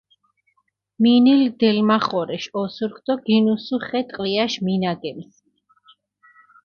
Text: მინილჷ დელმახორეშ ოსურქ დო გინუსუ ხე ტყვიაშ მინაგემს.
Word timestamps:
მინილჷ 1.01 1.49
დელმახორეშ 1.59 2.43
ოსურქ 2.61 2.97
დო 3.05 3.13
გინუსუ 3.25 3.77
ხე 3.87 4.01
ტყვიაშ 4.07 4.53
მინაგემს. 4.65 5.29